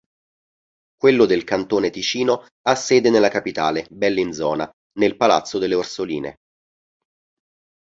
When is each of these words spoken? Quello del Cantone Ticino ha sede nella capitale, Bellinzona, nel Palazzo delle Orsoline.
Quello 0.97 1.25
del 1.25 1.43
Cantone 1.43 1.91
Ticino 1.91 2.47
ha 2.63 2.73
sede 2.73 3.11
nella 3.11 3.29
capitale, 3.29 3.85
Bellinzona, 3.91 4.67
nel 4.97 5.15
Palazzo 5.15 5.59
delle 5.59 5.75
Orsoline. 5.75 6.35